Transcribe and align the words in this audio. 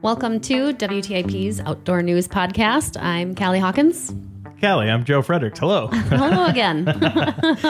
Welcome 0.00 0.38
to 0.42 0.72
WTIP's 0.74 1.58
Outdoor 1.58 2.02
News 2.02 2.28
Podcast. 2.28 3.02
I'm 3.02 3.34
Kalli 3.34 3.58
Hawkins. 3.58 4.12
Kalli, 4.62 4.88
I'm 4.88 5.04
Joe 5.04 5.22
Friedrichs. 5.22 5.58
Hello. 5.58 5.86
Hello 5.92 6.46
again. 6.46 6.84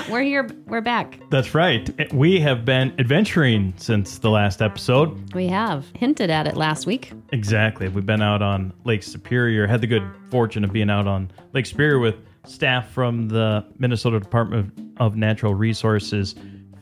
we're 0.10 0.20
here. 0.20 0.46
We're 0.66 0.82
back. 0.82 1.18
That's 1.30 1.54
right. 1.54 2.12
We 2.12 2.38
have 2.40 2.66
been 2.66 2.92
adventuring 2.98 3.72
since 3.78 4.18
the 4.18 4.28
last 4.28 4.60
episode. 4.60 5.32
We 5.32 5.46
have 5.46 5.86
hinted 5.94 6.28
at 6.28 6.46
it 6.46 6.54
last 6.54 6.84
week. 6.84 7.12
Exactly. 7.32 7.88
We've 7.88 8.04
been 8.04 8.20
out 8.20 8.42
on 8.42 8.74
Lake 8.84 9.04
Superior. 9.04 9.66
Had 9.66 9.80
the 9.80 9.86
good 9.86 10.06
fortune 10.30 10.64
of 10.64 10.72
being 10.72 10.90
out 10.90 11.06
on 11.06 11.30
Lake 11.54 11.64
Superior 11.64 11.98
with 11.98 12.16
staff 12.44 12.90
from 12.90 13.28
the 13.28 13.64
Minnesota 13.78 14.20
Department 14.20 14.78
of 14.98 15.16
Natural 15.16 15.54
Resources 15.54 16.34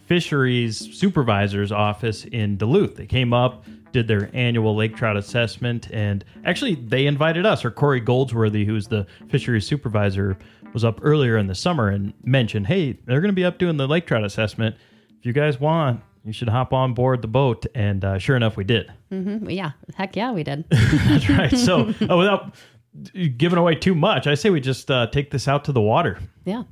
Fisheries 0.07 0.97
Supervisor's 0.97 1.73
Office 1.73 2.25
in 2.27 2.57
Duluth. 2.57 2.95
They 2.97 3.07
came 3.07 3.33
up, 3.33 3.65
did 3.97 4.09
their 4.09 4.29
annual 4.35 4.77
lake 4.77 4.95
trout 4.95 5.17
assessment, 5.17 5.89
and 5.91 6.23
actually 6.45 6.75
they 6.75 7.07
invited 7.07 7.47
us, 7.47 7.65
or 7.65 7.71
Corey 7.71 7.99
Goldsworthy, 7.99 8.67
who's 8.67 8.87
the 8.87 9.07
fisheries 9.31 9.67
supervisor, 9.67 10.37
was 10.75 10.85
up 10.85 11.01
earlier 11.03 11.39
in 11.39 11.47
the 11.47 11.55
summer 11.55 11.89
and 11.89 12.13
mentioned, 12.23 12.67
hey, 12.67 12.93
they're 13.07 13.23
going 13.23 13.33
to 13.33 13.35
be 13.35 13.47
up 13.47 13.57
doing 13.57 13.79
the 13.79 13.89
lake 13.89 14.07
trout 14.07 14.23
assessment. 14.23 14.77
If 15.19 15.25
you 15.25 15.33
guys 15.33 15.59
want, 15.59 16.03
you 16.25 16.33
should 16.35 16.51
hop 16.51 16.75
on 16.75 16.93
board 16.93 17.23
the 17.23 17.29
boat. 17.29 17.65
And 17.75 18.05
uh, 18.05 18.19
sure 18.19 18.37
enough, 18.37 18.59
we 18.59 18.65
did. 18.65 18.93
Mm-hmm. 19.11 19.49
Yeah. 19.49 19.71
Heck 19.95 20.15
yeah, 20.15 20.31
we 20.33 20.43
did. 20.45 20.67
That's 20.71 21.31
right. 21.31 21.57
So 21.57 21.95
uh, 22.11 22.17
without 22.19 22.55
giving 23.39 23.59
away 23.59 23.77
too 23.77 23.95
much, 23.95 24.27
I 24.27 24.35
say 24.35 24.51
we 24.51 24.61
just 24.61 24.91
uh, 24.91 25.07
take 25.07 25.31
this 25.31 25.49
out 25.49 25.65
to 25.65 25.73
the 25.73 25.81
water. 25.81 26.19
Yeah. 26.45 26.65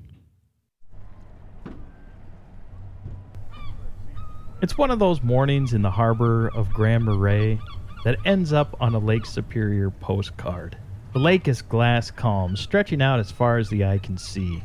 It's 4.64 4.78
one 4.78 4.91
of 4.91 4.98
those 4.98 5.23
mornings 5.23 5.74
in 5.74 5.82
the 5.82 5.91
harbor 5.91 6.48
of 6.54 6.72
Grand 6.72 7.05
Marais 7.05 7.61
that 8.02 8.16
ends 8.25 8.50
up 8.50 8.75
on 8.80 8.94
a 8.94 8.98
Lake 8.98 9.27
Superior 9.27 9.91
postcard. 9.91 10.78
The 11.12 11.19
lake 11.19 11.48
is 11.48 11.61
glass 11.61 12.11
calm, 12.11 12.56
stretching 12.56 13.03
out 13.03 13.20
as 13.20 13.30
far 13.30 13.58
as 13.58 13.69
the 13.69 13.84
eye 13.84 13.98
can 13.98 14.16
see. 14.16 14.64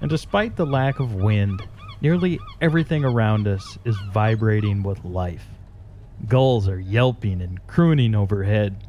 And 0.00 0.10
despite 0.10 0.56
the 0.56 0.66
lack 0.66 0.98
of 0.98 1.14
wind, 1.14 1.62
nearly 2.00 2.40
everything 2.60 3.04
around 3.04 3.46
us 3.46 3.78
is 3.84 3.96
vibrating 4.12 4.82
with 4.82 5.04
life. 5.04 5.46
Gulls 6.26 6.66
are 6.66 6.80
yelping 6.80 7.40
and 7.40 7.64
crooning 7.68 8.16
overhead. 8.16 8.88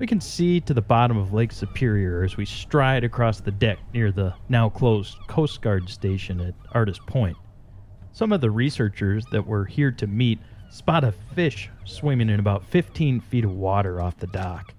We 0.00 0.08
can 0.08 0.20
see 0.20 0.58
to 0.62 0.74
the 0.74 0.82
bottom 0.82 1.16
of 1.16 1.32
Lake 1.32 1.52
Superior 1.52 2.24
as 2.24 2.36
we 2.36 2.46
stride 2.46 3.04
across 3.04 3.38
the 3.38 3.52
deck 3.52 3.78
near 3.94 4.10
the 4.10 4.34
now 4.48 4.70
closed 4.70 5.18
Coast 5.28 5.62
Guard 5.62 5.88
station 5.88 6.40
at 6.40 6.54
Artist 6.72 7.06
Point. 7.06 7.36
Some 8.12 8.32
of 8.32 8.40
the 8.40 8.50
researchers 8.50 9.24
that 9.32 9.46
were 9.46 9.64
here 9.64 9.90
to 9.92 10.06
meet 10.06 10.38
spot 10.70 11.04
a 11.04 11.12
fish 11.12 11.70
swimming 11.84 12.28
in 12.28 12.40
about 12.40 12.66
15 12.66 13.20
feet 13.20 13.44
of 13.44 13.52
water 13.52 14.00
off 14.00 14.18
the 14.18 14.26
dock. 14.26 14.74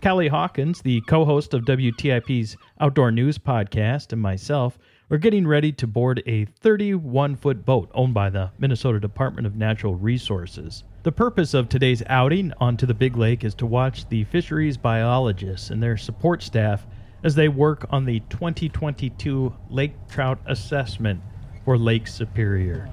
Kalli 0.00 0.28
Hawkins, 0.28 0.80
the 0.80 1.00
co 1.02 1.24
host 1.24 1.54
of 1.54 1.64
WTIP's 1.64 2.56
Outdoor 2.80 3.10
News 3.10 3.36
podcast, 3.36 4.12
and 4.12 4.22
myself 4.22 4.78
are 5.10 5.18
getting 5.18 5.46
ready 5.46 5.72
to 5.72 5.86
board 5.86 6.22
a 6.26 6.44
31 6.44 7.34
foot 7.34 7.64
boat 7.64 7.90
owned 7.94 8.14
by 8.14 8.30
the 8.30 8.50
Minnesota 8.58 9.00
Department 9.00 9.46
of 9.46 9.56
Natural 9.56 9.94
Resources. 9.94 10.84
The 11.02 11.12
purpose 11.12 11.54
of 11.54 11.68
today's 11.68 12.02
outing 12.06 12.52
onto 12.60 12.86
the 12.86 12.94
Big 12.94 13.16
Lake 13.16 13.42
is 13.42 13.54
to 13.56 13.66
watch 13.66 14.08
the 14.08 14.24
fisheries 14.24 14.76
biologists 14.76 15.70
and 15.70 15.82
their 15.82 15.96
support 15.96 16.42
staff 16.42 16.86
as 17.24 17.34
they 17.34 17.48
work 17.48 17.86
on 17.90 18.04
the 18.04 18.20
2022 18.28 19.52
Lake 19.70 19.94
Trout 20.08 20.38
Assessment 20.46 21.20
for 21.68 21.76
Lake 21.76 22.06
Superior. 22.06 22.88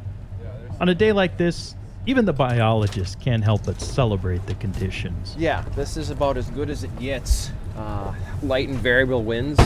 On 0.81 0.89
a 0.89 0.93
day 0.93 1.13
like 1.13 1.37
this, 1.37 1.75
even 2.07 2.25
the 2.25 2.33
biologists 2.33 3.15
can't 3.15 3.41
help 3.41 3.63
but 3.63 3.79
celebrate 3.79 4.45
the 4.47 4.55
conditions. 4.55 5.33
Yeah, 5.39 5.61
this 5.77 5.95
is 5.95 6.09
about 6.09 6.35
as 6.35 6.49
good 6.49 6.69
as 6.69 6.83
it 6.83 6.93
gets. 6.99 7.51
Uh, 7.77 8.13
light 8.43 8.67
and 8.67 8.77
variable 8.77 9.23
winds. 9.23 9.61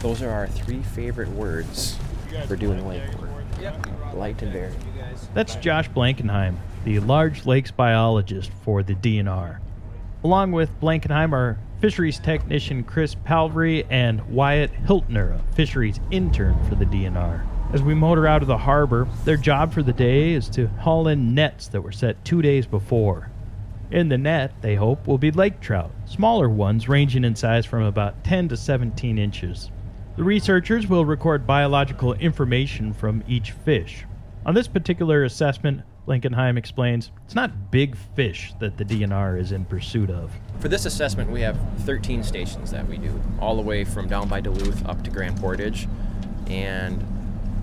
Those 0.00 0.22
are 0.22 0.30
our 0.30 0.46
three 0.46 0.82
favorite 0.82 1.28
words 1.28 1.98
for 2.46 2.56
doing 2.56 2.88
lake 2.88 3.02
work. 3.20 4.14
Light 4.14 4.40
and 4.40 4.50
variable. 4.50 4.80
That's 5.34 5.54
Josh 5.56 5.90
Blankenheim, 5.90 6.56
the 6.86 7.00
large 7.00 7.44
lakes 7.44 7.70
biologist 7.70 8.50
for 8.64 8.82
the 8.82 8.94
DNR. 8.94 9.58
Along 10.24 10.52
with 10.52 10.70
Blankenheim 10.80 11.34
are 11.34 11.58
fisheries 11.82 12.18
technician 12.18 12.82
Chris 12.82 13.14
Palvere 13.14 13.84
and 13.90 14.26
Wyatt 14.30 14.72
Hiltner, 14.86 15.38
a 15.38 15.54
fisheries 15.54 16.00
intern 16.10 16.56
for 16.66 16.76
the 16.76 16.86
DNR. 16.86 17.51
As 17.72 17.82
we 17.82 17.94
motor 17.94 18.26
out 18.26 18.42
of 18.42 18.48
the 18.48 18.58
harbor, 18.58 19.08
their 19.24 19.38
job 19.38 19.72
for 19.72 19.82
the 19.82 19.94
day 19.94 20.32
is 20.32 20.46
to 20.50 20.66
haul 20.80 21.08
in 21.08 21.34
nets 21.34 21.68
that 21.68 21.80
were 21.80 21.90
set 21.90 22.22
two 22.22 22.42
days 22.42 22.66
before. 22.66 23.30
In 23.90 24.10
the 24.10 24.18
net, 24.18 24.52
they 24.60 24.74
hope, 24.74 25.06
will 25.06 25.16
be 25.16 25.30
lake 25.30 25.58
trout, 25.58 25.90
smaller 26.04 26.50
ones 26.50 26.86
ranging 26.86 27.24
in 27.24 27.34
size 27.34 27.64
from 27.64 27.84
about 27.84 28.24
10 28.24 28.50
to 28.50 28.58
17 28.58 29.16
inches. 29.16 29.70
The 30.18 30.22
researchers 30.22 30.86
will 30.86 31.06
record 31.06 31.46
biological 31.46 32.12
information 32.12 32.92
from 32.92 33.24
each 33.26 33.52
fish. 33.52 34.04
On 34.44 34.52
this 34.52 34.68
particular 34.68 35.24
assessment, 35.24 35.80
Blankenheim 36.06 36.58
explains 36.58 37.10
it's 37.24 37.34
not 37.34 37.70
big 37.70 37.96
fish 38.14 38.52
that 38.58 38.76
the 38.76 38.84
DNR 38.84 39.40
is 39.40 39.50
in 39.50 39.64
pursuit 39.64 40.10
of. 40.10 40.30
For 40.60 40.68
this 40.68 40.84
assessment, 40.84 41.30
we 41.30 41.40
have 41.40 41.58
13 41.78 42.22
stations 42.22 42.70
that 42.70 42.86
we 42.86 42.98
do, 42.98 43.18
all 43.40 43.56
the 43.56 43.62
way 43.62 43.82
from 43.84 44.08
down 44.08 44.28
by 44.28 44.42
Duluth 44.42 44.84
up 44.84 45.02
to 45.04 45.10
Grand 45.10 45.38
Portage. 45.38 45.88
And 46.48 47.02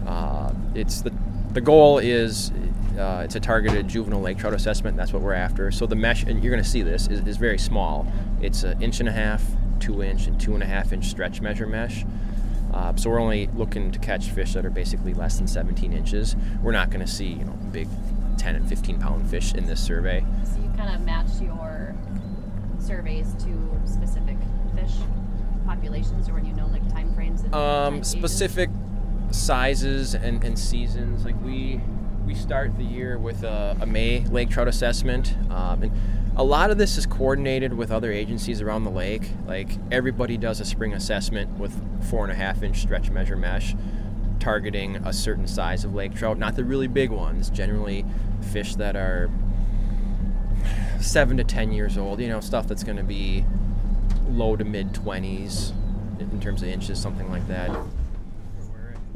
uh, 0.10 0.52
it's 0.74 1.02
the 1.02 1.14
the 1.52 1.62
goal 1.62 2.00
is 2.00 2.52
uh, 2.98 3.22
it's 3.24 3.36
a 3.36 3.40
targeted 3.40 3.88
juvenile 3.88 4.22
lake 4.22 4.38
trout 4.38 4.54
assessment. 4.54 4.98
That's 4.98 5.14
what 5.14 5.22
we're 5.22 5.34
after. 5.34 5.72
So 5.72 5.86
the 5.86 5.96
mesh, 5.96 6.24
and 6.24 6.44
you're 6.44 6.52
going 6.52 6.64
to 6.64 6.70
see 6.70 6.82
this, 6.82 7.08
is, 7.08 7.26
is 7.28 7.38
very 7.38 7.58
small. 7.58 8.12
It's 8.42 8.64
an 8.64 8.82
inch 8.82 9.00
and 9.00 9.08
a 9.08 9.12
half, 9.12 9.44
two 9.80 10.02
inch, 10.04 10.28
and 10.28 10.40
two 10.40 10.54
and 10.54 10.64
a 10.64 10.66
half 10.66 10.92
inch 10.92 11.06
stretch 11.06 11.42
measure 11.42 11.68
mesh. 11.68 12.06
Uh, 12.74 12.96
so 12.96 13.10
we're 13.10 13.20
only 13.20 13.48
looking 13.56 13.92
to 13.92 14.00
catch 14.00 14.30
fish 14.30 14.54
that 14.54 14.66
are 14.66 14.70
basically 14.70 15.14
less 15.14 15.38
than 15.38 15.48
17 15.48 15.94
inches. 15.94 16.36
We're 16.62 16.72
not 16.72 16.90
going 16.90 17.06
to 17.06 17.12
see 17.12 17.28
you 17.28 17.46
know 17.46 17.58
big 17.72 17.88
10 18.38 18.56
and 18.56 18.68
15 18.68 19.00
pound 19.00 19.30
fish 19.30 19.54
in 19.54 19.66
this 19.66 19.84
survey. 19.84 20.26
So 20.44 20.62
you 20.62 20.70
kind 20.76 20.94
of 20.94 21.02
matched 21.02 21.42
your 21.42 21.96
surveys 22.80 23.34
to 23.44 23.82
specific 23.86 24.38
fish 24.76 24.94
populations, 25.66 26.30
or 26.30 26.34
when 26.34 26.46
you 26.46 26.54
know 26.54 26.68
like 26.68 26.88
time 26.92 27.14
frames. 27.14 27.42
And 27.42 27.54
Um, 27.54 28.04
specific 28.04 28.70
sizes 29.32 30.16
and, 30.16 30.44
and 30.44 30.58
seasons. 30.58 31.26
Like 31.26 31.42
we 31.44 31.82
we 32.26 32.36
start 32.36 32.78
the 32.78 32.84
year 32.84 33.18
with 33.18 33.44
a, 33.44 33.76
a 33.82 33.86
May 33.86 34.26
lake 34.26 34.50
trout 34.50 34.68
assessment, 34.68 35.36
um, 35.50 35.84
and 35.84 35.92
a 36.36 36.44
lot 36.44 36.72
of 36.72 36.78
this 36.78 36.98
is 36.98 37.06
coordinated 37.06 37.74
with 37.74 37.92
other 37.92 38.12
agencies 38.12 38.62
around 38.62 38.84
the 38.84 38.92
lake. 38.92 39.32
Like 39.48 39.70
everybody 39.92 40.38
does 40.38 40.60
a 40.60 40.66
spring 40.66 40.94
assessment 40.94 41.58
with 41.58 41.74
four 42.10 42.24
and 42.24 42.32
a 42.32 42.36
half 42.36 42.62
inch 42.64 42.82
stretch 42.82 43.10
measure 43.10 43.36
mesh, 43.36 43.76
targeting 44.40 44.98
a 44.98 45.12
certain 45.12 45.48
size 45.48 45.84
of 45.84 45.94
lake 45.96 46.16
trout. 46.16 46.38
Not 46.38 46.56
the 46.56 46.64
really 46.64 46.88
big 46.88 47.10
ones. 47.10 47.50
Generally, 47.50 48.06
fish 48.52 48.76
that 48.76 48.96
are 48.96 49.30
seven 51.00 51.38
to 51.38 51.44
ten 51.44 51.72
years 51.72 51.98
old. 51.98 52.20
You 52.20 52.28
know, 52.28 52.42
stuff 52.42 52.68
that's 52.68 52.84
going 52.84 52.98
to 52.98 53.04
be 53.04 53.44
low 54.30 54.56
to 54.56 54.64
mid 54.64 54.94
twenties 54.94 55.74
in 56.20 56.40
terms 56.40 56.62
of 56.62 56.68
inches, 56.68 57.00
something 57.00 57.30
like 57.32 57.48
that. 57.48 57.72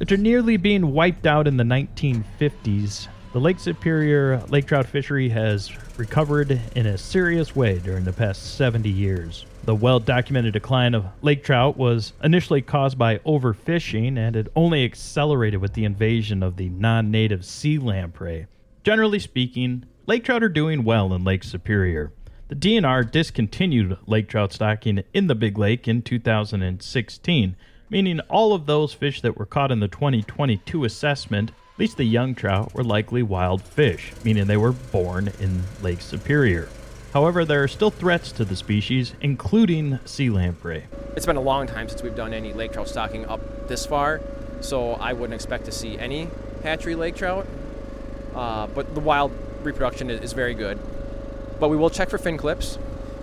After 0.01 0.17
nearly 0.17 0.57
being 0.57 0.91
wiped 0.91 1.27
out 1.27 1.47
in 1.47 1.55
the 1.55 1.63
1950s, 1.63 3.07
the 3.31 3.39
Lake 3.39 3.59
Superior 3.59 4.39
lake 4.49 4.65
trout 4.65 4.87
fishery 4.87 5.29
has 5.29 5.71
recovered 5.97 6.59
in 6.75 6.87
a 6.87 6.97
serious 6.97 7.55
way 7.55 7.79
during 7.79 8.03
the 8.03 8.11
past 8.11 8.55
70 8.57 8.89
years. 8.89 9.45
The 9.63 9.75
well 9.75 9.99
documented 9.99 10.53
decline 10.53 10.93
of 10.93 11.05
lake 11.21 11.43
trout 11.43 11.77
was 11.77 12.13
initially 12.23 12.61
caused 12.61 12.97
by 12.97 13.19
overfishing 13.19 14.17
and 14.17 14.35
it 14.35 14.51
only 14.55 14.83
accelerated 14.83 15.61
with 15.61 15.73
the 15.73 15.85
invasion 15.85 16.43
of 16.43 16.57
the 16.57 16.69
non 16.69 17.11
native 17.11 17.45
sea 17.45 17.77
lamprey. 17.77 18.47
Generally 18.83 19.19
speaking, 19.19 19.85
lake 20.07 20.25
trout 20.25 20.43
are 20.43 20.49
doing 20.49 20.83
well 20.83 21.13
in 21.13 21.23
Lake 21.23 21.43
Superior. 21.43 22.11
The 22.49 22.55
DNR 22.55 23.09
discontinued 23.09 23.97
lake 24.05 24.27
trout 24.27 24.53
stocking 24.53 25.03
in 25.13 25.27
the 25.27 25.35
Big 25.35 25.57
Lake 25.57 25.87
in 25.87 26.01
2016, 26.01 27.55
meaning 27.93 28.19
all 28.21 28.55
of 28.55 28.65
those 28.65 28.91
fish 28.91 29.21
that 29.21 29.37
were 29.37 29.45
caught 29.45 29.71
in 29.71 29.79
the 29.79 29.87
2022 29.87 30.83
assessment, 30.83 31.51
at 31.51 31.79
least 31.79 31.95
the 31.95 32.03
young 32.03 32.33
trout, 32.33 32.73
were 32.73 32.83
likely 32.83 33.21
wild 33.21 33.61
fish, 33.61 34.11
meaning 34.23 34.47
they 34.47 34.57
were 34.57 34.71
born 34.71 35.31
in 35.39 35.61
Lake 35.83 36.01
Superior. 36.01 36.69
However, 37.13 37.45
there 37.45 37.61
are 37.61 37.67
still 37.67 37.91
threats 37.91 38.31
to 38.31 38.45
the 38.45 38.55
species, 38.55 39.13
including 39.21 39.99
sea 40.05 40.31
lamprey. 40.31 40.85
It's 41.15 41.27
been 41.27 41.35
a 41.35 41.41
long 41.41 41.67
time 41.67 41.87
since 41.87 42.01
we've 42.01 42.15
done 42.15 42.33
any 42.33 42.51
lake 42.51 42.73
trout 42.73 42.89
stocking 42.89 43.27
up 43.27 43.67
this 43.67 43.85
far, 43.85 44.21
so 44.59 44.93
I 44.93 45.13
wouldn't 45.13 45.35
expect 45.35 45.65
to 45.65 45.71
see 45.71 45.99
any 45.99 46.29
hatchery 46.63 46.95
lake 46.95 47.15
trout. 47.15 47.45
Uh, 48.33 48.65
but 48.65 48.95
the 48.95 49.01
wild 49.01 49.31
reproduction 49.61 50.09
is, 50.09 50.33
very 50.33 50.55
good. 50.55 50.79
But 51.59 51.69
we 51.69 51.77
will 51.77 51.91
check 51.91 52.09
for 52.09 52.17
fin 52.17 52.37
clips, 52.37 52.79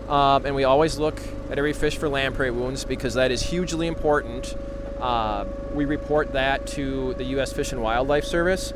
um, 0.09 0.47
and 0.47 0.55
we 0.55 0.63
always 0.63 0.97
look 0.97 1.21
at 1.51 1.59
every 1.59 1.73
fish 1.73 1.97
for 1.97 2.09
lamprey 2.09 2.51
wounds 2.51 2.85
because 2.85 3.15
that 3.15 3.31
is 3.31 3.43
hugely 3.43 3.87
important. 3.87 4.57
Uh, 5.01 5.45
we 5.75 5.85
report 5.85 6.33
that 6.33 6.67
to 6.69 7.15
the 7.15 7.25
U.S. 7.25 7.53
Fish 7.53 7.73
and 7.73 7.83
Wildlife 7.83 8.25
Service 8.25 8.73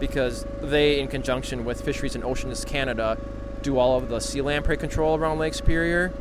because 0.00 0.44
they, 0.60 1.00
in 1.00 1.08
conjunction 1.08 1.64
with 1.64 1.80
Fisheries 1.82 2.14
and 2.14 2.24
Oceans 2.24 2.64
Canada, 2.64 3.18
do 3.62 3.78
all 3.78 3.96
of 3.96 4.08
the 4.08 4.20
sea 4.20 4.40
lamprey 4.40 4.76
control 4.76 5.16
around 5.16 5.38
Lake 5.38 5.54
Superior. 5.54 6.12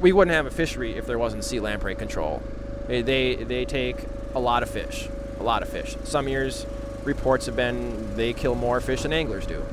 We 0.00 0.12
wouldn't 0.12 0.34
have 0.34 0.46
a 0.46 0.50
fishery 0.50 0.96
if 0.96 1.06
there 1.06 1.18
wasn't 1.18 1.44
sea 1.44 1.60
lamprey 1.60 1.94
control. 1.94 2.42
They, 2.86 3.02
they, 3.02 3.36
they 3.36 3.64
take 3.64 3.96
a 4.34 4.40
lot 4.40 4.62
of 4.62 4.70
fish, 4.70 5.08
a 5.38 5.42
lot 5.42 5.62
of 5.62 5.68
fish. 5.68 5.96
Some 6.04 6.28
years, 6.28 6.66
reports 7.04 7.46
have 7.46 7.56
been 7.56 8.16
they 8.16 8.32
kill 8.32 8.54
more 8.54 8.80
fish 8.80 9.02
than 9.02 9.12
anglers 9.12 9.46
do. 9.46 9.64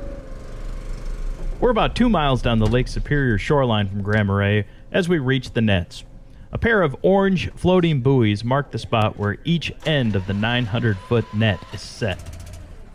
We're 1.59 1.71
about 1.71 1.95
two 1.95 2.09
miles 2.09 2.41
down 2.41 2.59
the 2.59 2.67
Lake 2.67 2.87
Superior 2.87 3.37
shoreline 3.37 3.87
from 3.87 4.01
Grand 4.01 4.27
Marais 4.27 4.65
as 4.93 5.09
we 5.09 5.19
reach 5.19 5.51
the 5.51 5.61
nets. 5.61 6.05
A 6.53 6.57
pair 6.57 6.83
of 6.83 6.95
orange 7.01 7.51
floating 7.55 8.01
buoys 8.01 8.43
mark 8.43 8.71
the 8.71 8.77
spot 8.77 9.17
where 9.17 9.37
each 9.43 9.73
end 9.85 10.15
of 10.15 10.27
the 10.27 10.33
900 10.33 10.97
foot 10.97 11.25
net 11.33 11.59
is 11.73 11.81
set. 11.81 12.19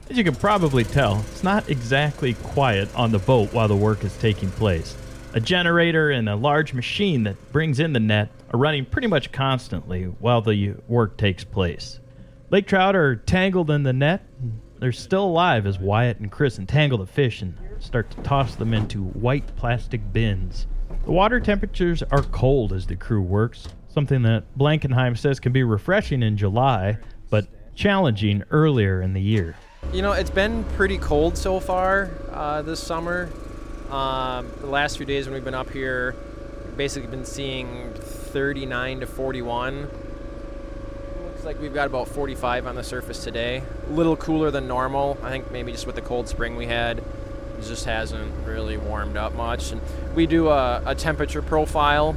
As 0.08 0.16
you 0.16 0.24
can 0.24 0.36
probably 0.36 0.84
tell, 0.84 1.20
it's 1.32 1.42
not 1.42 1.68
exactly 1.68 2.34
quiet 2.34 2.88
on 2.94 3.10
the 3.10 3.18
boat 3.18 3.52
while 3.52 3.68
the 3.68 3.76
work 3.76 4.04
is 4.04 4.16
taking 4.18 4.50
place. 4.52 4.96
A 5.34 5.40
generator 5.40 6.10
and 6.10 6.28
a 6.28 6.36
large 6.36 6.72
machine 6.72 7.24
that 7.24 7.52
brings 7.52 7.80
in 7.80 7.92
the 7.92 8.00
net 8.00 8.30
are 8.52 8.58
running 8.58 8.86
pretty 8.86 9.08
much 9.08 9.32
constantly 9.32 10.04
while 10.04 10.40
the 10.40 10.76
work 10.86 11.18
takes 11.18 11.44
place. 11.44 12.00
Lake 12.50 12.66
trout 12.66 12.96
are 12.96 13.16
tangled 13.16 13.70
in 13.70 13.82
the 13.82 13.92
net. 13.92 14.24
They're 14.78 14.92
still 14.92 15.24
alive 15.24 15.66
as 15.66 15.78
Wyatt 15.78 16.20
and 16.20 16.30
Chris 16.30 16.58
entangle 16.58 16.98
the 16.98 17.06
fish 17.06 17.42
and 17.42 17.58
start 17.80 18.10
to 18.12 18.22
toss 18.22 18.54
them 18.54 18.72
into 18.72 19.02
white 19.02 19.54
plastic 19.56 20.12
bins. 20.12 20.66
The 21.04 21.12
water 21.12 21.40
temperatures 21.40 22.02
are 22.02 22.22
cold 22.22 22.72
as 22.72 22.86
the 22.86 22.96
crew 22.96 23.22
works, 23.22 23.68
something 23.88 24.22
that 24.22 24.44
Blankenheim 24.58 25.16
says 25.16 25.40
can 25.40 25.52
be 25.52 25.62
refreshing 25.62 26.22
in 26.22 26.36
July, 26.36 26.98
but 27.30 27.46
challenging 27.74 28.42
earlier 28.50 29.00
in 29.00 29.14
the 29.14 29.20
year. 29.20 29.56
You 29.92 30.02
know, 30.02 30.12
it's 30.12 30.30
been 30.30 30.64
pretty 30.76 30.98
cold 30.98 31.38
so 31.38 31.60
far 31.60 32.10
uh, 32.30 32.62
this 32.62 32.82
summer. 32.82 33.30
Um, 33.90 34.50
the 34.60 34.66
last 34.66 34.98
few 34.98 35.06
days 35.06 35.26
when 35.26 35.34
we've 35.34 35.44
been 35.44 35.54
up 35.54 35.70
here, 35.70 36.14
basically 36.76 37.08
been 37.10 37.24
seeing 37.24 37.94
39 37.94 39.00
to 39.00 39.06
41. 39.06 39.88
Looks 41.24 41.44
like 41.44 41.60
we've 41.60 41.72
got 41.72 41.86
about 41.86 42.08
45 42.08 42.66
on 42.66 42.74
the 42.74 42.84
surface 42.84 43.24
today. 43.24 43.62
A 43.88 43.92
little 43.92 44.16
cooler 44.16 44.50
than 44.50 44.68
normal. 44.68 45.16
I 45.22 45.30
think 45.30 45.50
maybe 45.50 45.72
just 45.72 45.86
with 45.86 45.94
the 45.94 46.02
cold 46.02 46.28
spring 46.28 46.56
we 46.56 46.66
had, 46.66 47.02
it 47.58 47.64
just 47.64 47.84
hasn't 47.84 48.32
really 48.46 48.76
warmed 48.76 49.16
up 49.16 49.34
much. 49.34 49.72
And 49.72 49.80
we 50.14 50.26
do 50.26 50.48
a, 50.48 50.82
a 50.86 50.94
temperature 50.94 51.42
profile 51.42 52.16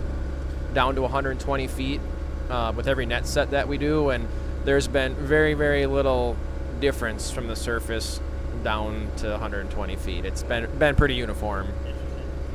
down 0.73 0.95
to 0.95 1.01
120 1.01 1.67
feet 1.67 2.01
uh, 2.49 2.73
with 2.75 2.87
every 2.87 3.05
net 3.05 3.25
set 3.25 3.51
that 3.51 3.67
we 3.67 3.77
do, 3.77 4.09
and 4.09 4.27
there's 4.65 4.87
been 4.87 5.15
very, 5.15 5.53
very 5.53 5.85
little 5.85 6.35
difference 6.79 7.31
from 7.31 7.47
the 7.47 7.55
surface 7.55 8.19
down 8.63 9.09
to 9.17 9.29
120 9.29 9.95
feet. 9.95 10.25
It's 10.25 10.43
been 10.43 10.69
been 10.77 10.95
pretty 10.95 11.15
uniform. 11.15 11.67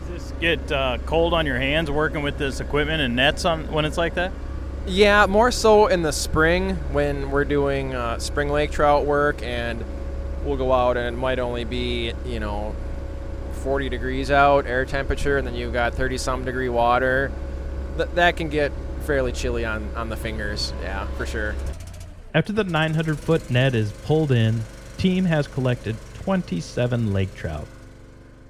Does 0.01 0.31
this 0.31 0.33
get 0.41 0.73
uh, 0.73 0.99
cold 1.07 1.35
on 1.35 1.47
your 1.47 1.59
hands 1.59 1.91
working 1.91 2.23
with 2.23 2.39
this 2.39 2.61
equipment 2.61 3.03
and 3.03 3.17
nets 3.17 3.45
on 3.45 3.73
when 3.73 3.85
it's 3.85 3.97
like 3.97 4.15
that? 4.15 4.33
Yeah, 4.87 5.27
more 5.27 5.51
so 5.51 5.89
in 5.89 6.03
the 6.03 6.13
spring 6.13 6.77
when 6.93 7.33
we're 7.33 7.45
doing 7.45 7.95
uh, 7.95 8.19
spring 8.19 8.51
lake 8.51 8.71
trout 8.71 9.05
work, 9.05 9.43
and 9.43 9.85
we'll 10.47 10.57
go 10.57 10.73
out 10.73 10.97
and 10.97 11.15
it 11.15 11.19
might 11.19 11.39
only 11.39 11.65
be 11.65 12.13
you 12.25 12.41
know 12.41 12.75
40 13.67 13.89
degrees 13.89 14.31
out 14.31 14.67
air 14.67 14.85
temperature, 14.85 15.39
and 15.39 15.47
then 15.47 15.55
you've 15.55 15.73
got 15.73 15.95
30 15.95 16.19
some 16.19 16.45
degree 16.45 16.69
water. 16.69 17.33
Th- 17.97 18.09
that 18.15 18.37
can 18.37 18.49
get 18.49 18.71
fairly 19.03 19.33
chilly 19.33 19.65
on 19.65 19.89
on 19.97 20.09
the 20.09 20.17
fingers. 20.17 20.73
Yeah, 20.83 21.07
for 21.17 21.27
sure. 21.27 21.55
After 22.33 22.53
the 22.53 22.65
900 22.65 23.19
foot 23.19 23.51
net 23.51 23.75
is 23.75 23.91
pulled 23.91 24.31
in, 24.31 24.63
team 24.99 25.25
has 25.25 25.49
collected 25.49 25.97
27 26.15 27.13
lake 27.13 27.35
trout. 27.35 27.67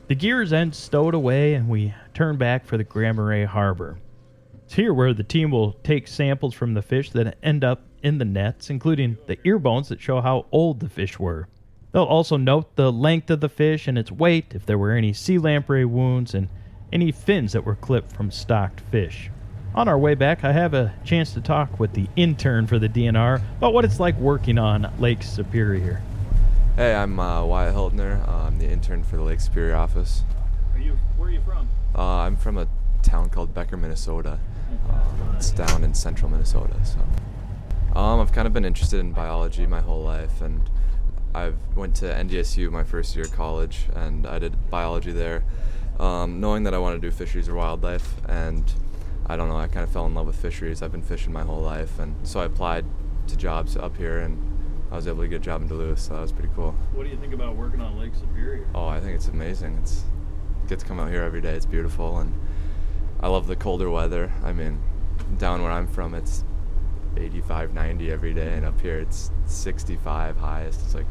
The 0.08 0.14
gear 0.14 0.42
is 0.42 0.50
then 0.50 0.72
stowed 0.72 1.14
away 1.14 1.54
and 1.54 1.68
we 1.68 1.94
turn 2.14 2.36
back 2.36 2.66
for 2.66 2.76
the 2.76 2.84
Grand 2.84 3.18
Harbor. 3.48 3.98
It's 4.64 4.74
here 4.74 4.92
where 4.92 5.14
the 5.14 5.22
team 5.22 5.50
will 5.50 5.72
take 5.84 6.08
samples 6.08 6.54
from 6.54 6.74
the 6.74 6.82
fish 6.82 7.10
that 7.10 7.38
end 7.42 7.64
up 7.64 7.82
in 8.02 8.18
the 8.18 8.24
nets, 8.24 8.70
including 8.70 9.16
the 9.26 9.38
ear 9.44 9.58
bones 9.58 9.88
that 9.88 10.00
show 10.00 10.20
how 10.20 10.46
old 10.52 10.80
the 10.80 10.88
fish 10.88 11.18
were. 11.18 11.48
They'll 11.96 12.04
also 12.04 12.36
note 12.36 12.76
the 12.76 12.92
length 12.92 13.30
of 13.30 13.40
the 13.40 13.48
fish 13.48 13.88
and 13.88 13.96
its 13.96 14.12
weight, 14.12 14.52
if 14.54 14.66
there 14.66 14.76
were 14.76 14.92
any 14.92 15.14
sea 15.14 15.38
lamprey 15.38 15.86
wounds, 15.86 16.34
and 16.34 16.50
any 16.92 17.10
fins 17.10 17.54
that 17.54 17.64
were 17.64 17.74
clipped 17.74 18.12
from 18.12 18.30
stocked 18.30 18.80
fish. 18.90 19.30
On 19.74 19.88
our 19.88 19.96
way 19.96 20.14
back, 20.14 20.44
I 20.44 20.52
have 20.52 20.74
a 20.74 20.92
chance 21.06 21.32
to 21.32 21.40
talk 21.40 21.80
with 21.80 21.94
the 21.94 22.06
intern 22.14 22.66
for 22.66 22.78
the 22.78 22.90
DNR 22.90 23.40
about 23.56 23.72
what 23.72 23.86
it's 23.86 23.98
like 23.98 24.14
working 24.18 24.58
on 24.58 24.92
Lake 24.98 25.22
Superior. 25.22 26.02
Hey, 26.76 26.94
I'm 26.94 27.18
uh, 27.18 27.42
Wyatt 27.46 27.74
Hiltner. 27.74 28.28
Uh, 28.28 28.42
I'm 28.44 28.58
the 28.58 28.68
intern 28.68 29.02
for 29.02 29.16
the 29.16 29.22
Lake 29.22 29.40
Superior 29.40 29.76
office. 29.76 30.22
Are 30.74 30.78
you? 30.78 30.98
Where 31.16 31.30
are 31.30 31.32
you 31.32 31.40
from? 31.40 31.66
Uh, 31.94 32.18
I'm 32.18 32.36
from 32.36 32.58
a 32.58 32.68
town 33.02 33.30
called 33.30 33.54
Becker, 33.54 33.78
Minnesota. 33.78 34.38
Uh, 34.90 35.34
it's 35.34 35.50
down 35.50 35.82
in 35.82 35.94
central 35.94 36.30
Minnesota. 36.30 36.76
So, 36.84 37.98
um, 37.98 38.20
I've 38.20 38.32
kind 38.32 38.46
of 38.46 38.52
been 38.52 38.66
interested 38.66 39.00
in 39.00 39.12
biology 39.12 39.64
my 39.64 39.80
whole 39.80 40.02
life, 40.02 40.42
and 40.42 40.68
I 41.36 41.52
went 41.74 41.94
to 41.96 42.06
NDSU 42.06 42.70
my 42.70 42.82
first 42.82 43.14
year 43.14 43.26
of 43.26 43.32
college, 43.32 43.88
and 43.94 44.26
I 44.26 44.38
did 44.38 44.70
biology 44.70 45.12
there, 45.12 45.44
um, 46.00 46.40
knowing 46.40 46.62
that 46.62 46.72
I 46.72 46.78
wanted 46.78 47.02
to 47.02 47.08
do 47.08 47.10
fisheries 47.10 47.46
or 47.46 47.54
wildlife. 47.54 48.14
And 48.26 48.64
I 49.26 49.36
don't 49.36 49.50
know, 49.50 49.58
I 49.58 49.66
kind 49.66 49.84
of 49.84 49.90
fell 49.90 50.06
in 50.06 50.14
love 50.14 50.26
with 50.26 50.36
fisheries. 50.36 50.80
I've 50.80 50.92
been 50.92 51.02
fishing 51.02 51.34
my 51.34 51.42
whole 51.42 51.60
life, 51.60 51.98
and 51.98 52.16
so 52.26 52.40
I 52.40 52.46
applied 52.46 52.86
to 53.28 53.36
jobs 53.36 53.76
up 53.76 53.98
here, 53.98 54.20
and 54.20 54.38
I 54.90 54.96
was 54.96 55.06
able 55.06 55.24
to 55.24 55.28
get 55.28 55.36
a 55.36 55.44
job 55.44 55.60
in 55.60 55.68
Duluth. 55.68 55.98
So 55.98 56.14
that 56.14 56.22
was 56.22 56.32
pretty 56.32 56.48
cool. 56.56 56.74
What 56.94 57.04
do 57.04 57.10
you 57.10 57.18
think 57.18 57.34
about 57.34 57.54
working 57.54 57.82
on 57.82 57.98
Lake 57.98 58.14
Superior? 58.14 58.66
Oh, 58.74 58.86
I 58.86 58.98
think 58.98 59.14
it's 59.14 59.28
amazing. 59.28 59.76
It's 59.82 60.04
get 60.68 60.78
to 60.78 60.86
come 60.86 60.98
out 60.98 61.10
here 61.10 61.22
every 61.22 61.42
day. 61.42 61.52
It's 61.52 61.66
beautiful, 61.66 62.16
and 62.18 62.32
I 63.20 63.28
love 63.28 63.46
the 63.46 63.56
colder 63.56 63.90
weather. 63.90 64.32
I 64.42 64.54
mean, 64.54 64.80
down 65.36 65.62
where 65.62 65.70
I'm 65.70 65.86
from, 65.86 66.14
it's 66.14 66.44
85, 67.14 67.74
90 67.74 68.10
every 68.10 68.32
day, 68.32 68.54
and 68.54 68.64
up 68.64 68.80
here 68.80 68.98
it's 68.98 69.30
65 69.44 70.38
highest. 70.38 70.80
It's 70.80 70.94
like 70.94 71.06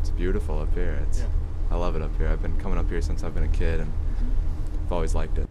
it's 0.00 0.10
beautiful 0.10 0.58
up 0.58 0.72
here. 0.74 0.98
It's 1.06 1.20
Yeah. 1.20 1.26
I 1.70 1.76
love 1.76 1.94
it 1.94 2.02
up 2.02 2.16
here. 2.16 2.28
I've 2.28 2.42
been 2.42 2.58
coming 2.58 2.78
up 2.78 2.88
here 2.88 3.00
since 3.00 3.22
I've 3.22 3.34
been 3.34 3.44
a 3.44 3.48
kid, 3.48 3.80
and 3.80 3.92
I've 4.86 4.92
always 4.92 5.14
liked 5.14 5.38
it. 5.38 5.48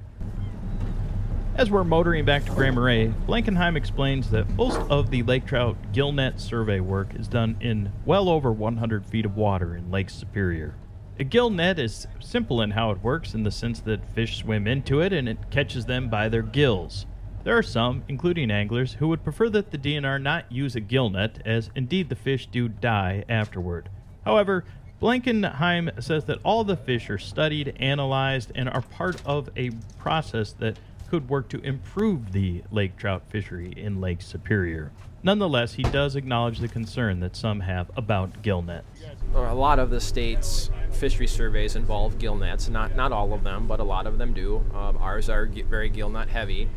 As 1.56 1.70
we're 1.70 1.84
motoring 1.84 2.26
back 2.26 2.46
to 2.46 2.52
Grand 2.52 2.76
Marais, 2.76 3.14
Blankenheim 3.28 3.76
explains 3.76 4.30
that 4.32 4.50
most 4.52 4.80
of 4.90 5.12
the 5.12 5.24
lake 5.24 5.46
trout 5.46 5.78
gillnet 5.94 6.40
survey 6.40 6.80
work 6.80 7.14
is 7.16 7.28
done 7.28 7.58
in 7.60 7.92
well 8.06 8.28
over 8.30 8.52
100 8.52 9.06
feet 9.06 9.26
of 9.26 9.38
water 9.38 9.76
in 9.76 9.92
Lake 9.92 10.10
Superior. 10.10 10.76
A 11.20 11.24
gill 11.24 11.50
net 11.50 11.78
is 11.78 12.08
simple 12.20 12.62
in 12.62 12.72
how 12.72 12.92
it 12.92 13.04
works 13.04 13.34
in 13.34 13.44
the 13.44 13.52
sense 13.52 13.82
that 13.82 14.10
fish 14.14 14.38
swim 14.38 14.68
into 14.68 15.02
it 15.02 15.12
and 15.12 15.28
it 15.28 15.50
catches 15.52 15.86
them 15.86 16.10
by 16.10 16.30
their 16.30 16.42
gills. 16.42 17.06
There 17.44 17.58
are 17.58 17.64
some, 17.64 18.04
including 18.08 18.52
anglers, 18.52 18.94
who 18.94 19.10
would 19.10 19.24
prefer 19.24 19.50
that 19.50 19.72
the 19.72 19.78
DNR 19.78 20.22
not 20.22 20.52
use 20.52 20.76
a 20.76 20.82
gill 20.82 21.10
net, 21.10 21.42
as 21.46 21.70
indeed 21.76 22.10
the 22.10 22.16
fish 22.16 22.48
do 22.48 22.68
die 22.70 23.26
afterward. 23.28 23.90
However, 24.30 24.64
Blankenheim 25.02 26.04
says 26.04 26.26
that 26.26 26.38
all 26.44 26.64
the 26.64 26.78
fish 26.78 27.10
are 27.10 27.18
studied, 27.18 27.76
analyzed, 27.80 28.52
and 28.54 28.70
are 28.70 28.84
part 28.84 29.20
of 29.26 29.50
a 29.58 29.72
process 29.98 30.52
that 30.60 30.78
could 31.10 31.28
work 31.30 31.50
to 31.50 31.60
improve 31.62 32.32
the 32.32 32.62
lake 32.72 32.96
trout 32.96 33.24
fishery 33.30 33.74
in 33.76 34.00
Lake 34.00 34.22
Superior. 34.22 34.92
Nonetheless, 35.24 35.74
he 35.74 35.82
does 35.82 36.16
acknowledge 36.16 36.60
the 36.60 36.68
concern 36.68 37.22
that 37.22 37.36
some 37.36 37.62
have 37.62 37.90
about 37.98 38.44
gill 38.44 38.62
nets. 38.62 38.86
a 39.34 39.56
lot 39.56 39.80
of 39.80 39.90
the 39.90 40.00
state's 40.00 40.70
fishery 40.92 41.26
surveys 41.26 41.76
involve 41.76 42.20
gill 42.20 42.36
nets. 42.36 42.70
Not 42.70 42.96
not 42.96 43.12
all 43.12 43.34
of 43.34 43.44
them, 43.44 43.66
but 43.66 43.80
a 43.80 43.84
lot 43.84 44.06
of 44.06 44.20
them 44.20 44.32
do. 44.34 44.64
Um, 44.76 44.96
ours 44.98 45.28
are 45.28 45.48
very 45.48 45.90
gill 45.90 46.10
net 46.10 46.30
heavy. 46.30 46.70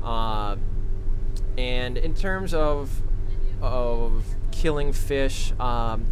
Uh, 0.00 0.54
and 1.58 1.98
in 1.98 2.14
terms 2.14 2.54
of 2.54 3.02
of 3.60 4.24
killing 4.52 4.92
fish, 4.92 5.52
um, 5.58 6.06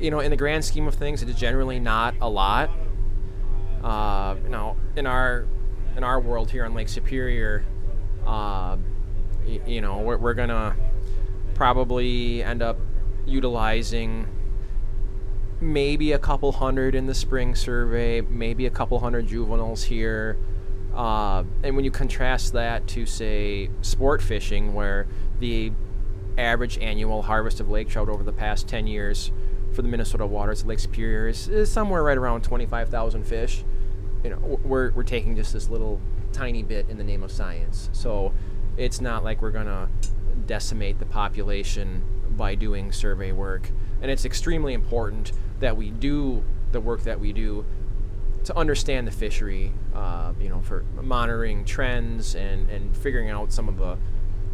you 0.00 0.10
know, 0.10 0.20
in 0.20 0.30
the 0.30 0.36
grand 0.36 0.64
scheme 0.64 0.86
of 0.86 0.94
things, 0.94 1.22
it 1.22 1.28
is 1.28 1.36
generally 1.36 1.80
not 1.80 2.14
a 2.20 2.28
lot. 2.28 2.70
Uh, 3.82 4.36
you 4.42 4.48
know, 4.48 4.76
in 4.96 5.06
our 5.06 5.46
in 5.96 6.04
our 6.04 6.20
world 6.20 6.50
here 6.50 6.64
on 6.64 6.74
Lake 6.74 6.88
Superior, 6.88 7.64
uh, 8.26 8.76
y- 9.46 9.60
you 9.66 9.80
know, 9.80 9.98
we're, 9.98 10.16
we're 10.16 10.34
gonna 10.34 10.76
probably 11.54 12.42
end 12.42 12.62
up 12.62 12.78
utilizing 13.26 14.26
maybe 15.60 16.12
a 16.12 16.18
couple 16.18 16.52
hundred 16.52 16.94
in 16.94 17.06
the 17.06 17.14
spring 17.14 17.54
survey, 17.54 18.20
maybe 18.20 18.66
a 18.66 18.70
couple 18.70 18.98
hundred 19.00 19.26
juveniles 19.26 19.82
here. 19.84 20.36
Uh, 20.94 21.44
and 21.62 21.74
when 21.76 21.84
you 21.84 21.90
contrast 21.90 22.52
that 22.52 22.86
to, 22.88 23.06
say, 23.06 23.70
sport 23.82 24.22
fishing, 24.22 24.72
where 24.74 25.06
the 25.40 25.72
average 26.36 26.78
annual 26.78 27.22
harvest 27.22 27.58
of 27.60 27.68
lake 27.68 27.88
trout 27.88 28.08
over 28.08 28.22
the 28.22 28.32
past 28.32 28.68
10 28.68 28.86
years 28.86 29.32
for 29.78 29.82
the 29.82 29.88
Minnesota 29.88 30.26
waters 30.26 30.64
Lake 30.64 30.80
Superior 30.80 31.28
is, 31.28 31.46
is 31.46 31.70
somewhere 31.70 32.02
right 32.02 32.18
around 32.18 32.42
25,000 32.42 33.22
fish. 33.22 33.62
You 34.24 34.30
know, 34.30 34.58
we're, 34.64 34.90
we're 34.90 35.04
taking 35.04 35.36
just 35.36 35.52
this 35.52 35.68
little 35.68 36.00
tiny 36.32 36.64
bit 36.64 36.88
in 36.88 36.98
the 36.98 37.04
name 37.04 37.22
of 37.22 37.30
science. 37.30 37.88
So 37.92 38.34
it's 38.76 39.00
not 39.00 39.22
like 39.22 39.40
we're 39.40 39.52
going 39.52 39.66
to 39.66 39.88
decimate 40.46 40.98
the 40.98 41.06
population 41.06 42.02
by 42.30 42.56
doing 42.56 42.90
survey 42.90 43.30
work. 43.30 43.70
And 44.02 44.10
it's 44.10 44.24
extremely 44.24 44.74
important 44.74 45.30
that 45.60 45.76
we 45.76 45.90
do 45.90 46.42
the 46.72 46.80
work 46.80 47.04
that 47.04 47.20
we 47.20 47.32
do 47.32 47.64
to 48.46 48.56
understand 48.56 49.06
the 49.06 49.12
fishery, 49.12 49.72
uh, 49.94 50.32
you 50.40 50.48
know, 50.48 50.60
for 50.60 50.84
monitoring 51.00 51.64
trends 51.64 52.34
and, 52.34 52.68
and 52.68 52.96
figuring 52.96 53.30
out 53.30 53.52
some 53.52 53.68
of 53.68 53.78
the 53.78 53.96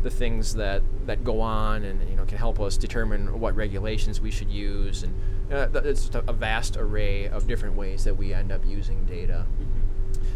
the 0.05 0.11
things 0.11 0.55
that, 0.55 0.83
that 1.07 1.25
go 1.25 1.41
on 1.41 1.83
and 1.83 2.09
you 2.09 2.15
know 2.15 2.25
can 2.27 2.37
help 2.37 2.61
us 2.61 2.77
determine 2.77 3.41
what 3.41 3.57
regulations 3.57 4.21
we 4.21 4.31
should 4.31 4.51
use 4.51 5.03
and 5.03 5.15
uh, 5.53 5.67
it's 5.83 6.03
just 6.03 6.15
a, 6.15 6.23
a 6.29 6.33
vast 6.33 6.77
array 6.77 7.27
of 7.27 7.47
different 7.49 7.75
ways 7.75 8.05
that 8.05 8.15
we 8.15 8.33
end 8.33 8.53
up 8.53 8.65
using 8.67 9.05
data 9.07 9.47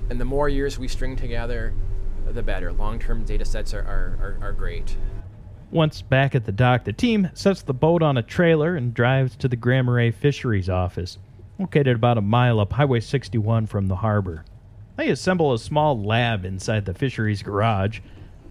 and 0.09 0.19
the 0.19 0.25
more 0.25 0.49
years 0.49 0.79
we 0.79 0.89
string 0.89 1.15
together 1.15 1.75
the 2.31 2.43
better 2.43 2.73
long-term 2.73 3.25
data 3.25 3.45
sets 3.45 3.75
are, 3.75 3.83
are, 3.83 4.19
are, 4.21 4.49
are 4.49 4.53
great 4.53 4.97
Once 5.71 6.01
back 6.01 6.35
at 6.35 6.47
the 6.47 6.53
dock, 6.53 6.85
the 6.85 6.93
team 6.93 7.29
sets 7.35 7.61
the 7.61 7.75
boat 7.75 8.03
on 8.03 8.17
a 8.17 8.23
trailer 8.23 8.75
and 8.75 8.95
drives 8.95 9.37
to 9.37 9.49
the 9.49 9.57
Grand 9.57 10.15
Fisheries 10.15 10.71
office, 10.71 11.19
located 11.59 11.97
about 11.97 12.17
a 12.17 12.23
mile 12.23 12.59
up 12.59 12.73
Highway 12.73 13.01
61 13.01 13.67
from 13.67 13.87
the 13.87 13.97
harbor. 13.97 14.47
They 14.97 15.11
assemble 15.11 15.53
a 15.53 15.59
small 15.59 16.03
lab 16.03 16.45
inside 16.45 16.87
the 16.87 16.95
fisheries 16.95 17.43
garage. 17.43 18.01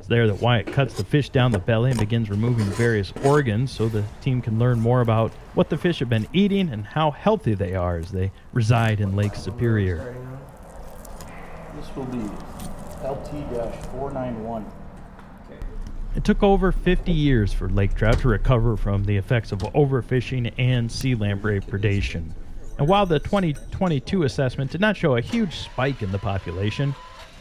It's 0.08 0.12
there 0.14 0.28
that 0.28 0.42
Wyatt 0.42 0.68
cuts 0.68 0.94
the 0.94 1.04
fish 1.04 1.28
down 1.28 1.52
the 1.52 1.60
belly 1.60 1.92
and 1.92 2.00
begins 2.00 2.30
removing 2.30 2.64
various 2.68 3.12
organs 3.26 3.72
so 3.72 3.90
the 3.90 4.06
team 4.22 4.42
can 4.42 4.58
learn 4.58 4.80
more 4.80 5.02
about 5.02 5.34
what 5.54 5.70
the 5.70 5.78
fish 5.78 6.00
have 6.00 6.08
been 6.08 6.26
eating 6.32 6.70
and 6.70 6.86
how 6.86 7.12
healthy 7.12 7.56
they 7.56 7.76
are 7.76 7.98
as 7.98 8.10
they 8.10 8.32
reside 8.54 9.02
in 9.02 9.18
Lake 9.18 9.36
Superior. 9.36 10.16
This 11.76 11.94
will 11.94 12.06
be 12.06 12.20
LT-491. 13.06 14.64
It 16.16 16.24
took 16.24 16.42
over 16.42 16.72
50 16.72 17.12
years 17.12 17.52
for 17.52 17.68
lake 17.68 17.94
trout 17.94 18.20
to 18.20 18.30
recover 18.30 18.78
from 18.78 19.04
the 19.04 19.18
effects 19.18 19.52
of 19.52 19.60
overfishing 19.60 20.54
and 20.58 20.90
sea 20.90 21.16
lamprey 21.16 21.60
predation. 21.60 22.32
And 22.80 22.88
while 22.88 23.06
the 23.06 23.20
2022 23.20 24.24
assessment 24.24 24.72
did 24.72 24.80
not 24.80 24.96
show 24.96 25.18
a 25.18 25.22
huge 25.22 25.58
spike 25.58 26.02
in 26.02 26.14
the 26.14 26.20
population, 26.20 26.96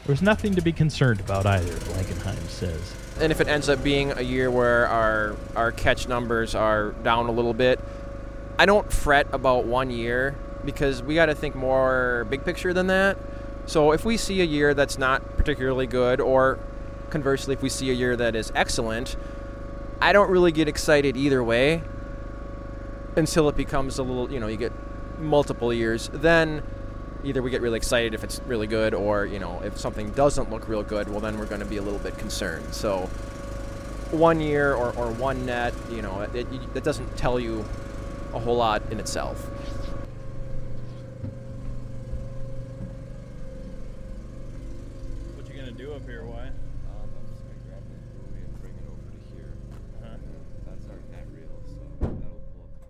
there 0.07 0.13
was 0.13 0.23
nothing 0.23 0.55
to 0.55 0.61
be 0.63 0.71
concerned 0.71 1.19
about 1.19 1.47
either, 1.47 1.73
Blankenheim 1.73 2.49
says. 2.49 2.95
and 3.21 3.33
if 3.33 3.41
it 3.41 3.49
ends 3.49 3.69
up 3.69 3.83
being 3.83 4.13
a 4.13 4.21
year 4.21 4.49
where 4.49 4.87
our 4.87 5.35
our 5.57 5.73
catch 5.73 6.07
numbers 6.07 6.55
are 6.55 6.93
down 7.03 7.27
a 7.27 7.33
little 7.33 7.55
bit, 7.55 7.81
I 8.57 8.67
don't 8.67 8.93
fret 8.93 9.27
about 9.33 9.65
one 9.65 9.91
year 9.91 10.37
because 10.65 11.03
we 11.03 11.17
got 11.17 11.27
to 11.27 11.35
think 11.35 11.57
more 11.57 12.25
big 12.31 12.45
picture 12.45 12.73
than 12.73 12.87
that. 12.87 13.19
So 13.67 13.91
if 13.91 14.05
we 14.05 14.17
see 14.17 14.41
a 14.41 14.45
year 14.45 14.75
that's 14.75 14.97
not 14.97 15.37
particularly 15.37 15.89
good, 15.89 16.21
or 16.21 16.61
conversely, 17.11 17.55
if 17.55 17.63
we 17.63 17.69
see 17.69 17.91
a 17.91 17.95
year 17.95 18.15
that 18.15 18.37
is 18.37 18.53
excellent, 18.55 19.17
I 20.01 20.13
don't 20.13 20.31
really 20.31 20.53
get 20.53 20.69
excited 20.69 21.17
either 21.17 21.43
way 21.43 21.83
until 23.17 23.49
it 23.49 23.57
becomes 23.57 23.99
a 23.99 24.05
little, 24.05 24.31
you 24.31 24.39
know, 24.39 24.47
you 24.47 24.57
get 24.57 24.73
multiple 25.19 25.73
years. 25.73 26.11
Then 26.13 26.63
either 27.27 27.43
we 27.43 27.51
get 27.51 27.61
really 27.61 27.77
excited 27.77 28.15
if 28.15 28.25
it's 28.25 28.41
really 28.47 28.67
good, 28.67 28.95
or 28.95 29.27
you 29.27 29.39
know, 29.39 29.61
if 29.65 29.79
something 29.79 30.11
doesn't 30.13 30.51
look 30.51 30.69
real 30.69 30.83
good, 30.83 31.09
well, 31.11 31.21
then 31.21 31.39
we're 31.39 31.47
going 31.47 31.61
to 31.61 31.67
be 31.67 31.77
a 31.77 31.83
little 31.83 31.99
bit 31.99 32.17
concerned. 32.17 32.73
So 32.75 33.09
one 34.13 34.41
year 34.41 34.75
or, 34.75 34.93
or 34.97 35.11
one 35.13 35.45
net, 35.45 35.75
you 35.91 36.01
know, 36.01 36.21
it, 36.21 36.35
it, 36.35 36.47
it 36.77 36.85
doesn't 36.85 37.17
tell 37.17 37.41
you 37.41 37.65
a 38.33 38.39
whole 38.39 38.57
lot 38.57 38.83
in 38.93 39.01
itself. 39.01 39.45
What 45.35 45.49
you 45.49 45.55
gonna 45.55 45.73
do 45.73 45.93
up 45.95 46.07
here, 46.07 46.25
Wyatt? 46.25 46.49
Um, 46.49 47.11
I'm 47.19 47.27
just 47.27 47.43
gonna 47.43 47.59
grab 47.67 47.83
the 47.91 47.99
buoy 48.15 48.43
and 48.45 48.61
bring 48.61 48.75
it 48.75 48.87
over 48.89 49.11
to 49.11 49.19
here. 49.35 49.55
Uh-huh. 50.03 50.15
And 50.15 50.23
that's 50.67 50.87
our 50.89 51.01
net 51.11 51.27
reel, 51.33 51.59
so 51.67 51.81
that'll 52.01 52.41
pull 52.55 52.63
up 52.63 52.71
the 52.79 52.87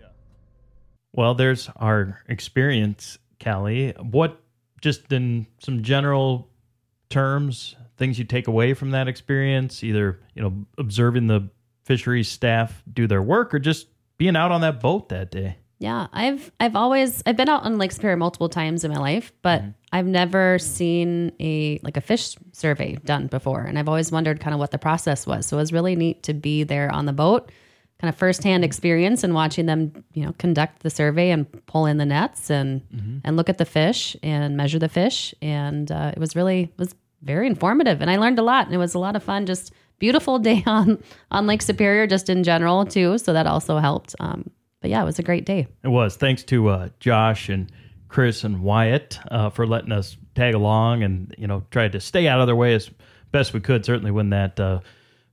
Yeah. 0.00 0.06
Well, 1.12 1.34
there's 1.34 1.70
our 1.76 2.18
experience, 2.28 3.18
Kalli. 3.42 3.92
What, 4.02 4.40
just 4.80 5.12
in 5.12 5.46
some 5.58 5.82
general 5.82 6.48
terms, 7.10 7.76
things 7.96 8.18
you 8.18 8.24
take 8.24 8.48
away 8.48 8.74
from 8.74 8.92
that 8.92 9.08
experience, 9.08 9.84
either, 9.84 10.20
you 10.34 10.42
know, 10.42 10.66
observing 10.78 11.26
the 11.26 11.48
fisheries 11.84 12.28
staff 12.28 12.82
do 12.92 13.06
their 13.06 13.22
work 13.22 13.52
or 13.52 13.58
just 13.58 13.88
being 14.16 14.36
out 14.36 14.52
on 14.52 14.60
that 14.60 14.80
boat 14.80 15.08
that 15.08 15.30
day? 15.30 15.56
Yeah, 15.82 16.06
I've 16.12 16.52
I've 16.60 16.76
always 16.76 17.24
I've 17.26 17.36
been 17.36 17.48
out 17.48 17.64
on 17.64 17.76
Lake 17.76 17.90
Superior 17.90 18.16
multiple 18.16 18.48
times 18.48 18.84
in 18.84 18.92
my 18.92 19.00
life, 19.00 19.32
but 19.42 19.62
mm-hmm. 19.62 19.70
I've 19.92 20.06
never 20.06 20.60
seen 20.60 21.32
a 21.40 21.80
like 21.82 21.96
a 21.96 22.00
fish 22.00 22.36
survey 22.52 22.94
done 23.04 23.26
before, 23.26 23.62
and 23.62 23.76
I've 23.76 23.88
always 23.88 24.12
wondered 24.12 24.38
kind 24.38 24.54
of 24.54 24.60
what 24.60 24.70
the 24.70 24.78
process 24.78 25.26
was. 25.26 25.44
So 25.44 25.56
it 25.56 25.60
was 25.60 25.72
really 25.72 25.96
neat 25.96 26.22
to 26.22 26.34
be 26.34 26.62
there 26.62 26.88
on 26.92 27.06
the 27.06 27.12
boat, 27.12 27.50
kind 28.02 28.12
of 28.12 28.18
firsthand 28.18 28.64
experience 28.64 29.22
and 29.22 29.32
watching 29.32 29.66
them, 29.66 29.92
you 30.12 30.24
know, 30.24 30.34
conduct 30.38 30.82
the 30.82 30.90
survey 30.90 31.30
and 31.30 31.46
pull 31.66 31.86
in 31.86 31.98
the 31.98 32.04
nets 32.04 32.50
and 32.50 32.82
and 33.24 33.36
look 33.36 33.48
at 33.48 33.58
the 33.58 33.64
fish 33.64 34.16
and 34.24 34.56
measure 34.56 34.80
the 34.80 34.88
fish, 34.88 35.32
and 35.40 35.90
uh, 35.92 36.10
it 36.12 36.18
was 36.18 36.34
really 36.34 36.62
it 36.62 36.78
was 36.78 36.96
very 37.22 37.46
informative, 37.46 38.00
and 38.00 38.10
I 38.10 38.16
learned 38.16 38.40
a 38.40 38.42
lot, 38.42 38.66
and 38.66 38.74
it 38.74 38.78
was 38.78 38.94
a 38.94 38.98
lot 38.98 39.14
of 39.14 39.22
fun. 39.22 39.46
Just 39.46 39.72
beautiful 40.00 40.38
day 40.50 40.64
on 40.66 41.00
on 41.30 41.46
Lake 41.46 41.62
Superior, 41.62 42.08
just 42.08 42.28
in 42.28 42.42
general 42.42 42.84
too. 42.84 43.18
So 43.18 43.32
that 43.32 43.46
also 43.46 43.78
helped. 43.78 44.16
Um, 44.18 44.50
but 44.80 44.90
yeah, 44.90 45.00
it 45.00 45.04
was 45.04 45.20
a 45.20 45.22
great 45.22 45.46
day. 45.46 45.68
It 45.84 45.88
was. 45.88 46.16
Thanks 46.16 46.42
to 46.44 46.68
uh, 46.68 46.88
Josh 46.98 47.48
and 47.48 47.70
Chris 48.08 48.42
and 48.42 48.62
Wyatt 48.62 49.16
uh, 49.30 49.48
for 49.50 49.64
letting 49.64 49.92
us 49.92 50.16
tag 50.34 50.54
along 50.54 51.04
and, 51.04 51.32
you 51.38 51.46
know, 51.46 51.62
tried 51.70 51.92
to 51.92 52.00
stay 52.00 52.26
out 52.26 52.40
of 52.40 52.48
their 52.48 52.56
way 52.56 52.74
as 52.74 52.90
best 53.30 53.54
we 53.54 53.60
could. 53.60 53.84
Certainly 53.84 54.10
when 54.10 54.30
that 54.30 54.58
uh, 54.58 54.80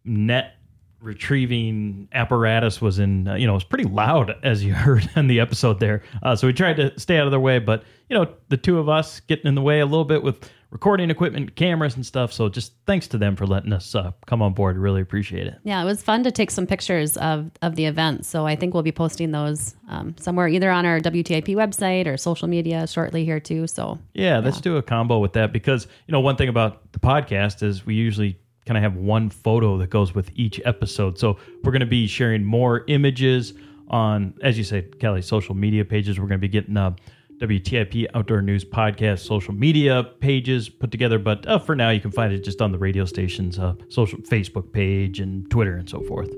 net 0.06 0.59
retrieving 1.02 2.08
apparatus 2.14 2.82
was 2.82 3.00
in, 3.00 3.28
uh, 3.28 3.36
you 3.36 3.48
know, 3.48 3.54
it 3.54 3.56
was 3.56 3.64
pretty 3.64 3.86
loud 3.86 4.36
as 4.44 4.64
you 4.64 4.74
heard 4.86 5.10
in 5.16 5.28
the 5.28 5.40
episode 5.40 5.80
there. 5.80 6.04
Uh, 6.24 6.36
so 6.36 6.48
we 6.48 6.54
tried 6.54 6.78
to 6.78 6.98
stay 7.00 7.18
out 7.18 7.26
of 7.26 7.32
their 7.32 7.40
way. 7.40 7.60
But, 7.60 7.84
you 8.10 8.18
know, 8.18 8.34
the 8.50 8.58
two 8.58 8.80
of 8.80 8.90
us 8.90 9.20
getting 9.22 9.48
in 9.48 9.56
the 9.56 9.62
way 9.62 9.80
a 9.80 9.86
little 9.86 10.06
bit 10.06 10.24
with 10.24 10.50
recording 10.72 11.10
equipment, 11.10 11.56
cameras, 11.56 11.96
and 11.96 12.06
stuff. 12.06 12.32
So 12.32 12.50
just 12.50 12.74
thanks 12.86 13.08
to 13.08 13.18
them 13.18 13.36
for 13.36 13.48
letting 13.48 13.74
us 13.74 13.96
uh, 13.96 14.12
come 14.28 14.42
on 14.42 14.54
board. 14.54 14.78
Really 14.78 15.02
appreciate 15.02 15.48
it. 15.48 15.56
Yeah, 15.64 15.82
it 15.82 15.86
was 15.86 16.04
fun 16.04 16.24
to 16.24 16.32
take 16.32 16.52
some 16.52 16.68
pictures 16.68 17.18
of 17.18 17.52
of 17.62 17.76
the 17.76 17.86
event. 17.86 18.26
So 18.26 18.46
I 18.46 18.56
think 18.56 18.74
we'll 18.74 18.84
be 18.84 18.92
posting 18.92 19.32
those 19.32 19.76
um, 19.90 20.16
somewhere 20.20 20.48
either 20.48 20.70
on 20.70 20.86
our 20.86 21.00
WTIP 21.00 21.56
website 21.56 22.08
or 22.08 22.18
social 22.18 22.48
media 22.48 22.88
shortly 22.88 23.26
here 23.26 23.40
too. 23.40 23.68
So 23.68 24.00
Yeah, 24.14 24.40
let's 24.40 24.62
do 24.62 24.78
a 24.78 24.82
combo 24.82 25.20
with 25.20 25.34
that 25.34 25.52
because 25.52 25.88
you 26.08 26.12
know 26.12 26.20
one 26.20 26.36
thing 26.36 26.50
about 26.50 26.92
the 26.92 27.00
podcast 27.00 27.64
is 27.64 27.86
we 27.86 27.96
usually 27.96 28.40
kind 28.70 28.78
of 28.78 28.84
have 28.84 29.02
one 29.02 29.32
photo 29.32 29.80
that 29.80 29.90
goes 29.90 30.14
with 30.14 30.30
each 30.36 30.62
episode. 30.64 31.18
So 31.18 31.38
we're 31.64 31.72
going 31.72 31.80
to 31.80 31.88
be 31.88 32.06
sharing 32.06 32.46
more 32.46 32.84
images 32.86 33.56
on, 33.88 34.36
as 34.44 34.60
you 34.60 34.64
said, 34.64 35.00
Kelly, 35.00 35.24
social 35.24 35.56
media 35.56 35.84
pages. 35.84 36.20
We're 36.20 36.28
going 36.28 36.40
to 36.40 36.48
be 36.48 36.48
getting 36.48 36.78
uh, 36.78 36.94
WTIP 37.40 38.06
Outdoor 38.14 38.44
News 38.44 38.64
Podcast 38.64 39.26
social 39.26 39.56
media 39.56 40.04
pages 40.20 40.70
put 40.70 40.92
together. 40.92 41.18
But 41.18 41.48
uh, 41.48 41.58
for 41.58 41.76
now, 41.76 41.90
you 41.90 42.00
can 42.00 42.12
find 42.12 42.32
it 42.32 42.44
just 42.44 42.62
on 42.62 42.72
the 42.72 42.78
radio 42.78 43.06
station's 43.06 43.58
uh, 43.58 43.74
social 43.88 44.20
Facebook 44.20 44.72
page 44.72 45.20
and 45.20 45.50
Twitter 45.50 45.76
and 45.76 45.90
so 45.90 46.02
forth. 46.02 46.30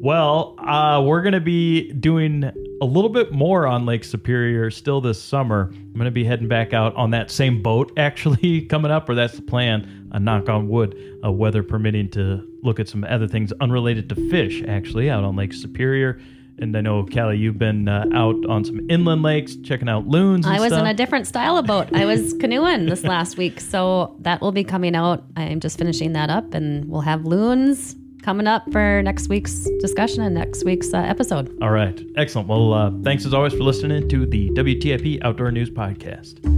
Well, 0.00 0.56
uh, 0.58 1.02
we're 1.04 1.22
going 1.22 1.34
to 1.34 1.40
be 1.40 1.92
doing 1.92 2.44
a 2.80 2.84
little 2.84 3.10
bit 3.10 3.32
more 3.32 3.66
on 3.66 3.86
Lake 3.86 4.02
Superior 4.02 4.70
still 4.70 5.00
this 5.00 5.22
summer. 5.22 5.70
I'm 5.72 5.92
going 5.94 6.04
to 6.04 6.10
be 6.10 6.24
heading 6.24 6.48
back 6.48 6.72
out 6.72 6.96
on 6.96 7.10
that 7.10 7.30
same 7.30 7.62
boat 7.62 7.92
actually 7.96 8.62
coming 8.62 8.90
up, 8.90 9.08
or 9.08 9.14
that's 9.14 9.34
the 9.36 9.42
plan. 9.42 9.97
A 10.12 10.20
knock 10.20 10.48
on 10.48 10.68
wood, 10.68 10.96
weather 11.22 11.62
permitting, 11.62 12.10
to 12.10 12.46
look 12.62 12.80
at 12.80 12.88
some 12.88 13.04
other 13.04 13.28
things 13.28 13.52
unrelated 13.60 14.08
to 14.08 14.14
fish 14.30 14.62
actually 14.66 15.10
out 15.10 15.24
on 15.24 15.36
Lake 15.36 15.52
Superior. 15.52 16.20
And 16.60 16.76
I 16.76 16.80
know, 16.80 17.04
Kalli, 17.04 17.38
you've 17.38 17.58
been 17.58 17.88
uh, 17.88 18.06
out 18.12 18.34
on 18.46 18.64
some 18.64 18.90
inland 18.90 19.22
lakes 19.22 19.54
checking 19.56 19.88
out 19.88 20.08
loons. 20.08 20.44
And 20.44 20.54
I 20.54 20.60
was 20.60 20.72
stuff. 20.72 20.80
in 20.80 20.86
a 20.86 20.94
different 20.94 21.26
style 21.26 21.56
of 21.56 21.66
boat. 21.66 21.88
I 21.94 22.04
was 22.04 22.34
canoeing 22.34 22.86
this 22.86 23.04
last 23.14 23.36
week, 23.36 23.60
so 23.60 24.16
that 24.20 24.40
will 24.40 24.52
be 24.52 24.64
coming 24.64 24.96
out. 24.96 25.22
I'm 25.36 25.60
just 25.60 25.78
finishing 25.78 26.14
that 26.14 26.30
up, 26.30 26.54
and 26.54 26.84
we'll 26.86 27.02
have 27.02 27.24
loons 27.24 27.94
coming 28.22 28.48
up 28.48 28.70
for 28.72 29.02
next 29.02 29.28
week's 29.28 29.68
discussion 29.80 30.22
and 30.22 30.34
next 30.34 30.64
week's 30.64 30.92
uh, 30.92 30.98
episode. 30.98 31.56
All 31.62 31.70
right, 31.70 32.00
excellent. 32.16 32.48
Well, 32.48 32.74
uh, 32.74 32.90
thanks 33.02 33.24
as 33.24 33.32
always 33.32 33.52
for 33.52 33.62
listening 33.62 34.08
to 34.08 34.26
the 34.26 34.50
WTIP 34.50 35.22
Outdoor 35.22 35.52
News 35.52 35.70
Podcast. 35.70 36.57